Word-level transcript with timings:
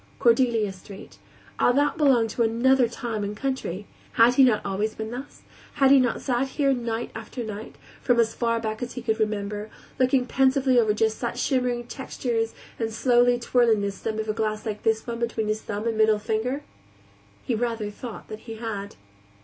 Cordelia 0.17 0.73
Street 0.73 1.19
Ah, 1.59 1.71
that 1.73 1.95
belonged 1.95 2.31
to 2.31 2.41
another 2.41 2.87
time 2.87 3.23
and 3.23 3.37
country; 3.37 3.85
had 4.13 4.33
he 4.33 4.43
not 4.43 4.65
always 4.65 4.95
been 4.95 5.11
thus, 5.11 5.43
had 5.73 5.91
he 5.91 5.99
not 5.99 6.21
sat 6.23 6.47
here 6.47 6.73
night 6.73 7.11
after 7.13 7.43
night, 7.43 7.75
from 8.01 8.19
as 8.19 8.33
far 8.33 8.59
back 8.59 8.81
as 8.81 8.93
he 8.93 9.01
could 9.03 9.19
remember, 9.19 9.69
looking 9.99 10.25
pensively 10.25 10.79
over 10.79 10.91
just 10.95 11.19
such 11.19 11.37
shimmering 11.37 11.85
textures 11.85 12.55
and 12.79 12.91
slowly 12.91 13.37
twirling 13.37 13.81
the 13.81 13.91
stem 13.91 14.17
of 14.17 14.27
a 14.27 14.33
glass 14.33 14.65
like 14.65 14.81
this 14.81 15.05
one 15.05 15.19
between 15.19 15.49
his 15.49 15.61
thumb 15.61 15.85
and 15.87 15.99
middle 15.99 16.17
finger? 16.17 16.63
He 17.43 17.53
rather 17.53 17.91
thought 17.91 18.25
he 18.31 18.55
had. 18.55 18.95